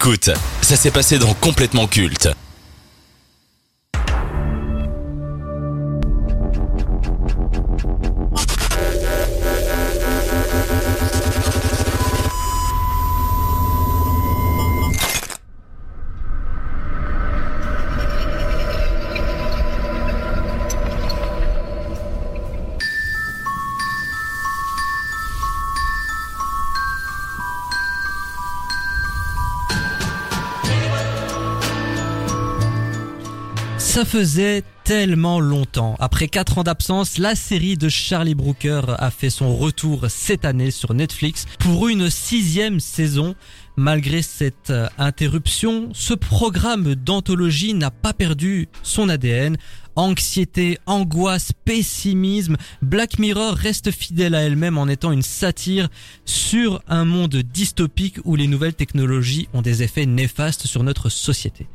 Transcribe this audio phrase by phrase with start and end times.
[0.00, 0.30] Écoute,
[0.62, 2.28] ça s'est passé dans Complètement Culte.
[33.88, 35.96] Ça faisait tellement longtemps.
[35.98, 40.70] Après 4 ans d'absence, la série de Charlie Brooker a fait son retour cette année
[40.70, 43.34] sur Netflix pour une sixième saison.
[43.76, 49.56] Malgré cette euh, interruption, ce programme d'anthologie n'a pas perdu son ADN.
[49.96, 55.88] Anxiété, angoisse, pessimisme, Black Mirror reste fidèle à elle-même en étant une satire
[56.24, 61.66] sur un monde dystopique où les nouvelles technologies ont des effets néfastes sur notre société.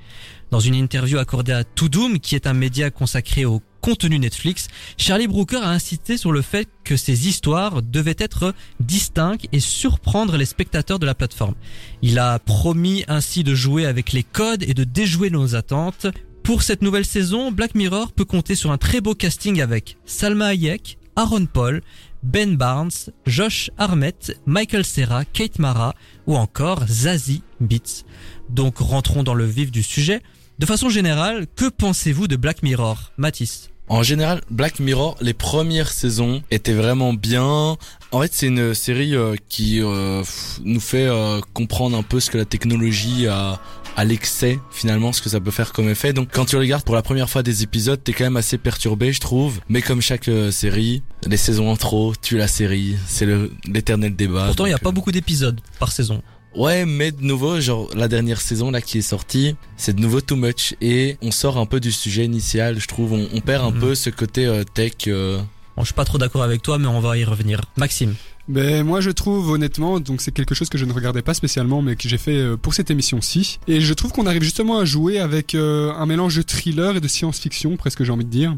[0.53, 5.25] Dans une interview accordée à Doom, qui est un média consacré au contenu Netflix, Charlie
[5.25, 10.45] Brooker a insisté sur le fait que ces histoires devaient être distinctes et surprendre les
[10.45, 11.55] spectateurs de la plateforme.
[12.03, 16.05] Il a promis ainsi de jouer avec les codes et de déjouer nos attentes.
[16.43, 20.49] Pour cette nouvelle saison, Black Mirror peut compter sur un très beau casting avec Salma
[20.49, 21.81] Hayek, Aaron Paul,
[22.21, 25.95] Ben Barnes, Josh Arnett, Michael Serra, Kate Mara
[26.27, 28.03] ou encore Zazie Beats.
[28.49, 30.21] Donc rentrons dans le vif du sujet.
[30.63, 33.69] De façon générale, que pensez-vous de Black Mirror Mathis?
[33.89, 37.75] En général, Black Mirror, les premières saisons étaient vraiment bien.
[38.13, 40.23] En fait, c'est une série euh, qui euh,
[40.63, 43.59] nous fait euh, comprendre un peu ce que la technologie a
[43.97, 46.13] à l'excès finalement ce que ça peut faire comme effet.
[46.13, 49.11] Donc quand tu regardes pour la première fois des épisodes t'es quand même assez perturbé
[49.11, 49.59] je trouve.
[49.69, 52.95] Mais comme chaque euh, série les saisons en trop tuent la série.
[53.05, 53.27] C'est
[53.65, 54.45] l'éternel débat.
[54.47, 56.21] Pourtant, il n'y a pas beaucoup d'épisodes par saison.
[56.55, 60.21] Ouais, mais de nouveau, genre la dernière saison là qui est sortie, c'est de nouveau
[60.21, 63.13] too much et on sort un peu du sujet initial, je trouve.
[63.13, 63.79] On, on perd un Mhm.
[63.79, 64.93] peu ce côté euh, tech.
[65.07, 65.39] euh,
[65.75, 67.59] Bon, je suis pas trop d'accord avec toi, mais on va y revenir.
[67.77, 68.13] Maxime.
[68.49, 71.81] Ben moi je trouve honnêtement, donc c'est quelque chose que je ne regardais pas spécialement,
[71.81, 73.57] mais que j'ai fait euh, pour cette émission-ci.
[73.67, 76.99] Et je trouve qu'on arrive justement à jouer avec euh, un mélange de thriller et
[76.99, 78.55] de science-fiction, presque j'ai envie de dire,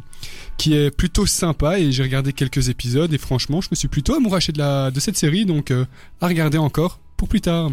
[0.57, 1.79] qui est plutôt sympa.
[1.79, 5.00] Et j'ai regardé quelques épisodes et franchement, je me suis plutôt amouraché de la de
[5.00, 5.85] cette série, donc euh,
[6.19, 7.69] à regarder encore pour plus tard.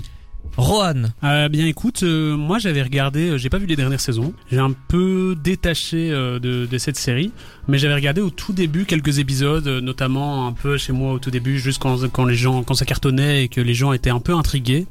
[0.57, 1.05] Rohan.
[1.25, 4.59] Euh, bien écoute, euh, moi j'avais regardé, euh, j'ai pas vu les dernières saisons, j'ai
[4.59, 7.33] un peu détaché euh, de, cette série,
[7.69, 11.19] mais j'avais regardé au tout début quelques épisodes, euh, notamment un peu chez moi au
[11.19, 14.21] tout début, juste quand, les gens, quand ça cartonnait et que les gens étaient un
[14.21, 14.87] peu intrigués.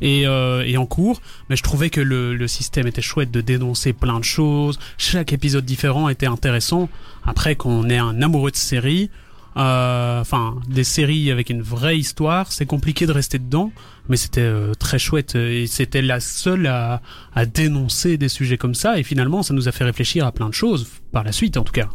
[0.00, 3.92] Et, et en cours, mais je trouvais que le, le système était chouette de dénoncer
[3.92, 4.78] plein de choses.
[4.96, 6.88] Chaque épisode différent était intéressant.
[7.26, 9.10] Après, quand on est un amoureux de série,
[9.56, 13.72] euh, enfin des séries avec une vraie histoire, c'est compliqué de rester dedans,
[14.08, 17.00] mais c'était euh, très chouette et c'était la seule à,
[17.34, 20.48] à dénoncer des sujets comme ça et finalement ça nous a fait réfléchir à plein
[20.48, 21.88] de choses par la suite en tout cas.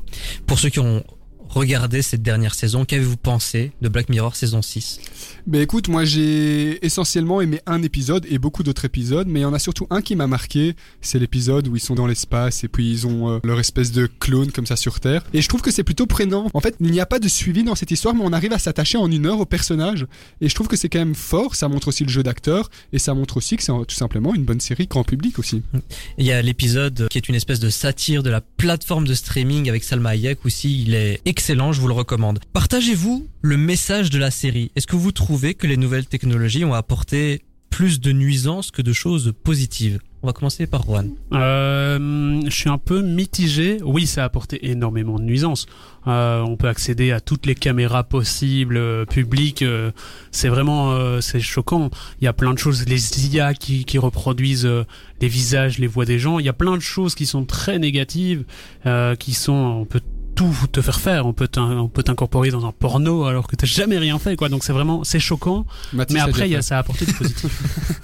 [0.46, 1.04] Pour ceux qui ont
[1.54, 5.00] regardé cette dernière saison, qu'avez-vous pensé de Black Mirror saison 6
[5.46, 9.46] Ben écoute, moi j'ai essentiellement aimé un épisode et beaucoup d'autres épisodes, mais il y
[9.46, 12.68] en a surtout un qui m'a marqué, c'est l'épisode où ils sont dans l'espace et
[12.68, 15.24] puis ils ont euh, leur espèce de clone comme ça sur Terre.
[15.34, 16.48] Et je trouve que c'est plutôt prenant.
[16.54, 18.60] En fait, il n'y a pas de suivi dans cette histoire, mais on arrive à
[18.60, 20.08] s'attacher en une heure au personnage.
[20.42, 23.00] Et je trouve que c'est quand même fort, ça montre aussi le jeu d'acteur, et
[23.00, 25.62] ça montre aussi que c'est tout simplement une bonne série grand public aussi.
[26.18, 29.70] Il y a l'épisode qui est une espèce de satire de la plateforme de streaming
[29.70, 32.40] avec Salma Hayek aussi, il est excellent, je vous le recommande.
[32.54, 34.72] Partagez-vous le message de la série.
[34.76, 38.94] Est-ce que vous trouvez que les nouvelles technologies ont apporté plus de nuisances que de
[38.94, 40.00] choses positives?
[40.22, 41.10] On va commencer par Juan.
[41.34, 43.80] Euh, je suis un peu mitigé.
[43.84, 45.66] Oui, ça a apporté énormément de nuisances.
[46.08, 49.66] Euh, on peut accéder à toutes les caméras possibles, euh, publiques.
[50.32, 51.90] c'est vraiment, c'est choquant.
[52.22, 52.86] Il y a plein de choses.
[52.88, 54.70] Les IA qui, qui reproduisent
[55.20, 56.40] les visages, les voix des gens.
[56.40, 58.46] Il y a plein de choses qui sont très négatives,
[59.20, 60.02] qui sont, on peut
[60.52, 61.26] tout te faire faire.
[61.26, 64.36] On peut t'in- on peut t'incorporer dans un porno alors que t'as jamais rien fait,
[64.36, 64.50] quoi.
[64.50, 65.66] Donc c'est vraiment, c'est choquant.
[65.94, 67.52] Mathis Mais après, il y a, ça a apporté du positif.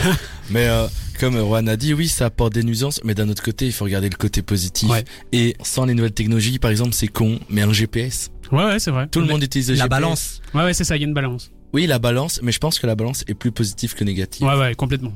[0.50, 0.86] Mais euh,
[1.18, 3.84] comme Juan a dit, oui, ça apporte des nuisances, mais d'un autre côté, il faut
[3.84, 4.88] regarder le côté positif.
[4.88, 5.04] Ouais.
[5.32, 8.30] Et sans les nouvelles technologies, par exemple, c'est con, mais un GPS.
[8.50, 9.06] ouais, ouais, c'est vrai.
[9.08, 9.90] Tout le monde utilise le La GPS.
[9.90, 10.40] balance.
[10.54, 10.96] Ouais, ouais, c'est ça.
[10.96, 11.50] Il y a une balance.
[11.72, 14.44] Oui, la balance, mais je pense que la balance est plus positive que négative.
[14.46, 15.12] Ouais, ouais, complètement.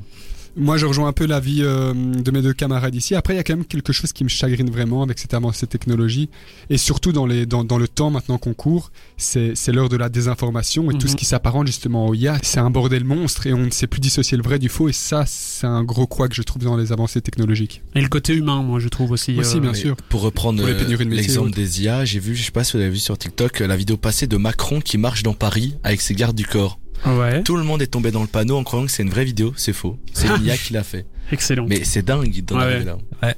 [0.57, 3.13] Moi, je rejoins un peu l'avis euh, de mes deux camarades ici.
[3.13, 5.67] Après, il y a quand même quelque chose qui me chagrine vraiment avec cette avancée
[5.67, 6.29] technologie.
[6.69, 10.07] Et surtout dans, les, dans, dans le temps maintenant qu'on court, c'est l'heure de la
[10.09, 11.11] désinformation et tout Mhm.
[11.11, 12.37] ce qui s'apparente justement au IA.
[12.41, 14.87] C'est un bordel monstre et on ne sait plus dissocier le vrai du faux.
[14.87, 17.81] Et ça, c'est un gros quoi que je trouve dans les avancées technologiques.
[17.93, 19.37] Et le côté humain, moi, je trouve aussi.
[19.37, 19.95] Aussi, euh, bien sûr.
[20.09, 22.91] Pour reprendre euh, de l'exemple des IA, j'ai vu, je sais pas si vous l'avez
[22.91, 26.35] vu sur TikTok, la vidéo passée de Macron qui marche dans Paris avec ses gardes
[26.37, 26.79] du corps.
[27.05, 29.25] Ouais, Tout le monde est tombé dans le panneau en croyant que c'est une vraie
[29.25, 29.53] vidéo.
[29.57, 29.97] C'est faux.
[30.13, 31.05] C'est l'IA qui l'a fait.
[31.31, 31.65] excellent.
[31.67, 32.97] Mais c'est dingue d'en Ouais, arriver ouais.
[33.21, 33.33] là.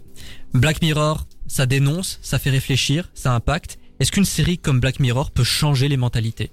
[0.54, 3.77] Black Mirror, ça dénonce, ça fait réfléchir, ça impacte.
[4.00, 6.51] Est-ce qu'une série comme Black Mirror peut changer les mentalités?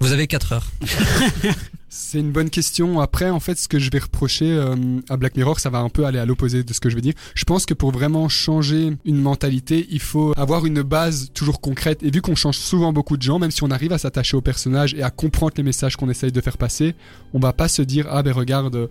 [0.00, 0.66] Vous avez 4 heures.
[1.88, 3.00] C'est une bonne question.
[3.00, 4.76] Après, en fait, ce que je vais reprocher euh,
[5.08, 7.00] à Black Mirror, ça va un peu aller à l'opposé de ce que je vais
[7.00, 7.14] dire.
[7.34, 12.02] Je pense que pour vraiment changer une mentalité, il faut avoir une base toujours concrète.
[12.02, 14.42] Et vu qu'on change souvent beaucoup de gens, même si on arrive à s'attacher au
[14.42, 16.94] personnage et à comprendre les messages qu'on essaye de faire passer,
[17.32, 18.90] on va pas se dire ah ben regarde.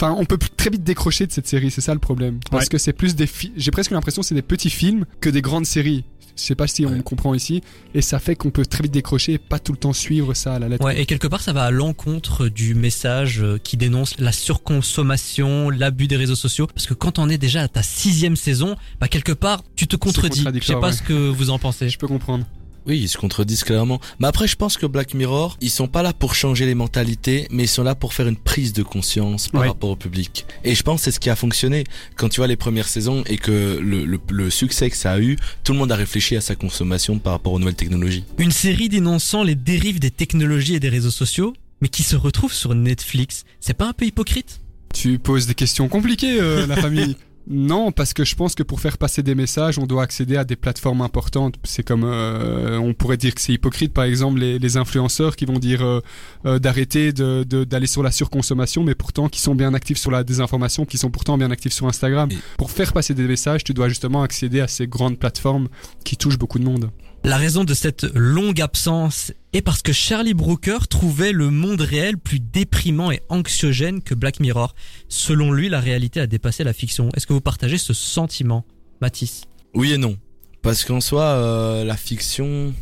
[0.00, 2.38] Enfin, on peut très vite décrocher de cette série, c'est ça le problème.
[2.52, 2.68] Parce Ouais.
[2.68, 5.42] que c'est plus des fi- j'ai presque l'impression que c'est des petits films que des
[5.42, 6.04] grandes séries.
[6.36, 7.02] Je sais pas si on Ouais.
[7.02, 7.62] comprend ici.
[7.94, 10.54] Et ça fait qu'on peut très vite décrocher et pas tout le temps suivre ça
[10.54, 10.84] à la lettre.
[10.84, 15.68] Ouais, et quelque part, ça va à l'encontre du message euh, qui dénonce la surconsommation,
[15.70, 16.68] l'abus des réseaux sociaux.
[16.68, 19.96] Parce que quand on est déjà à ta sixième saison, bah quelque part, tu te
[19.96, 20.44] contredis.
[20.54, 20.92] Je sais pas ouais.
[20.92, 21.88] ce que vous en pensez.
[21.88, 22.46] Je peux comprendre.
[22.86, 24.00] Oui, ils se contredisent clairement.
[24.18, 27.46] Mais après, je pense que Black Mirror, ils sont pas là pour changer les mentalités,
[27.50, 29.68] mais ils sont là pour faire une prise de conscience par Ouais.
[29.68, 30.46] rapport au public.
[30.64, 31.84] Et je pense que c'est ce qui a fonctionné.
[32.16, 35.20] Quand tu vois les premières saisons et que le, le, le succès que ça a
[35.20, 38.24] eu, tout le monde a réfléchi à sa consommation par rapport aux nouvelles technologies.
[38.38, 42.52] Une série dénonçant les dérives des technologies et des réseaux sociaux, mais qui se retrouve
[42.52, 43.44] sur Netflix.
[43.60, 44.60] C'est pas un peu hypocrite?
[44.94, 47.16] Tu poses des questions compliquées, euh, la famille.
[47.50, 50.44] Non, parce que je pense que pour faire passer des messages, on doit accéder à
[50.44, 51.54] des plateformes importantes.
[51.64, 55.46] C'est comme, euh, on pourrait dire que c'est hypocrite, par exemple, les, les influenceurs qui
[55.46, 56.00] vont dire euh,
[56.44, 60.10] euh, d'arrêter de- de- d'aller sur la surconsommation, mais pourtant qui sont bien actifs sur
[60.10, 62.28] la désinformation, qui sont pourtant bien actifs sur Instagram.
[62.30, 65.68] Et- Pour faire passer des messages, tu dois justement accéder à ces grandes plateformes
[66.04, 66.90] qui touchent beaucoup de monde.
[67.24, 72.16] La raison de cette longue absence est parce que Charlie Brooker trouvait le monde réel
[72.16, 74.74] plus déprimant et anxiogène que Black Mirror.
[75.08, 77.10] Selon lui, la réalité a dépassé la fiction.
[77.16, 78.64] Est-ce que vous partagez ce sentiment,
[79.00, 79.42] Mathis?
[79.74, 80.16] Oui et non.
[80.62, 82.72] Parce qu'en soi, euh, la fiction...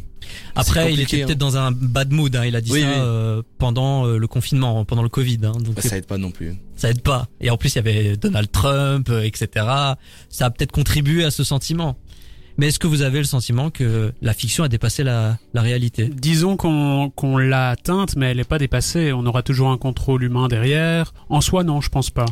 [0.56, 2.34] Après, il était peut-être dans un bad mood.
[2.34, 2.44] Hein.
[2.46, 2.94] Il a dit Oui, ça oui.
[2.98, 5.38] euh, pendant euh, le confinement, pendant le Covid.
[5.44, 5.52] Hein.
[5.60, 6.56] Donc bah, ça aide pas non plus.
[6.74, 7.28] ça aide pas.
[7.40, 9.66] Et en plus, il y avait Donald Trump, euh, etc.
[10.28, 11.96] Ça a peut-être contribué à ce sentiment.
[12.58, 16.08] Mais est-ce que vous avez le sentiment que la fiction a dépassé la, la réalité?
[16.08, 19.12] Disons qu'on qu'on l'a atteinte, mais elle n'est pas dépassée.
[19.12, 21.12] On aura toujours un contrôle humain derrière.
[21.28, 22.26] En soi, non, je pense pas.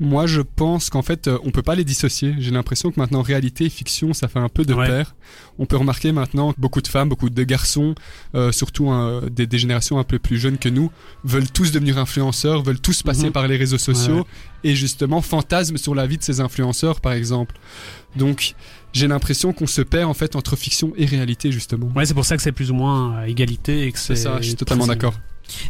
[0.00, 2.32] Moi, je pense qu'en fait, euh, on peut pas les dissocier.
[2.38, 4.86] J'ai l'impression que maintenant, réalité et fiction, ça fait un peu de Ouais.
[4.86, 5.16] pair.
[5.58, 7.96] On peut remarquer maintenant que beaucoup de femmes, beaucoup de garçons,
[8.36, 10.92] euh, surtout hein, des, des générations un peu plus jeunes que nous,
[11.24, 13.32] veulent tous devenir influenceurs, veulent tous passer Mhm.
[13.32, 14.70] par les réseaux sociaux Ouais.
[14.70, 17.56] et justement fantasment sur la vie de ces influenceurs, par exemple.
[18.14, 18.54] Donc,
[18.92, 21.90] j'ai l'impression qu'on se perd en fait entre fiction et réalité, justement.
[21.94, 24.16] Ouais, c'est pour ça que c'est plus ou moins à égalité et que c'est.
[24.16, 25.14] Ça, je suis totalement d'accord.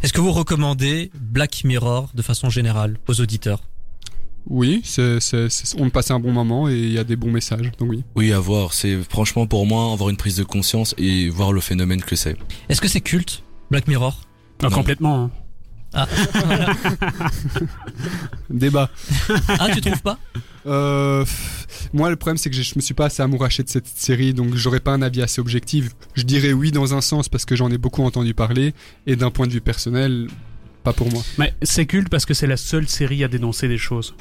[0.03, 3.61] Est-ce que vous recommandez Black Mirror de façon générale aux auditeurs?
[4.47, 7.31] Oui, c'est, c'est- c'est- on passe un bon moment et il y a des bons
[7.31, 8.03] messages, donc oui.
[8.15, 8.73] Oui, à voir.
[8.73, 12.35] C'est franchement pour moi avoir une prise de conscience et voir le phénomène que c'est.
[12.67, 14.19] Est-ce que c'est culte Black Mirror?
[14.63, 14.69] Non.
[14.69, 15.23] complètement.
[15.25, 15.31] hein.
[18.49, 18.89] Débat.
[19.47, 20.17] Ah, tu trouves pas?
[20.65, 21.23] Euh,
[21.93, 24.55] moi, le problème, c'est que je me suis pas assez amouraché de cette série, donc
[24.55, 25.89] j'aurais pas un avis assez objectif.
[26.15, 28.73] Je dirais oui dans un sens parce que j'en ai beaucoup entendu parler,
[29.07, 30.27] et d'un point de vue personnel,
[30.83, 31.21] pas pour moi.
[31.37, 34.15] Mais c'est culte parce que c'est la seule série à dénoncer des choses.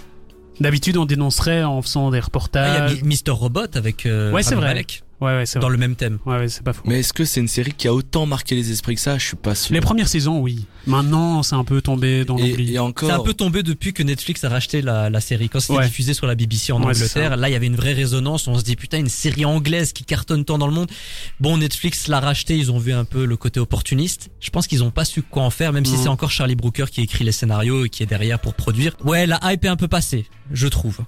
[0.60, 2.98] D'habitude, on dénoncerait en faisant des Ah, Il y reportages.
[3.00, 3.30] a Mi- Mr.
[3.32, 4.68] Robot avec euh, Ouais, c'est vrai.
[4.68, 5.72] Malek, Ouais, ouais, c'est dans vrai.
[5.76, 6.18] le même thème.
[6.26, 6.82] Ouais, ouais, c'est pas faux.
[6.86, 9.18] Mais est-ce que c'est une série qui a autant marqué les esprits que ça?
[9.18, 9.74] Je suis pas sûr.
[9.74, 10.64] Les premières saisons, oui.
[10.86, 12.74] Maintenant, c'est un peu tombé dans et, l'oubli.
[12.74, 13.08] et encore.
[13.08, 15.48] C'est un peu tombé depuis que Netflix a racheté la, la série.
[15.48, 15.86] Quand c'était Ouais.
[15.86, 18.46] diffusé sur la BBC en Ouais, Angleterre, là il y avait une vraie résonance.
[18.48, 20.88] On se dit putain une série anglaise qui cartonne tant dans le monde.
[21.40, 24.30] Bon Netflix l'a racheté, ils ont vu un peu le côté opportuniste.
[24.40, 26.86] Je pense qu'ils ont pas su quoi en faire, même si c'est encore Charlie Brooker
[26.90, 28.96] qui écrit les scénarios et qui est derrière pour produire.
[29.04, 31.00] Ouais, la hype est un peu passée, je trouve.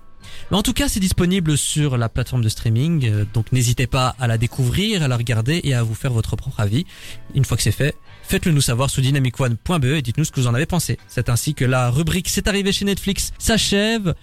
[0.50, 4.14] Mais en tout cas, c'est disponible sur la plateforme de streaming, euh, donc n'hésitez pas
[4.18, 6.86] à la découvrir, à la regarder et à vous faire votre propre avis.
[7.34, 10.46] Une fois que c'est fait, faites-le nous savoir sous dynamicone.be et dites-nous ce que vous
[10.46, 10.98] en avez pensé.
[11.08, 14.14] C'est ainsi que la rubrique C'est arrivé chez Netflix s'achève.